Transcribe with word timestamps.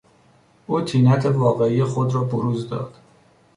او 0.67 0.81
طینت 0.81 1.25
واقعی 1.25 1.83
خود 1.83 2.13
را 2.15 2.23
بروز 2.23 2.69
داد. 2.69 2.93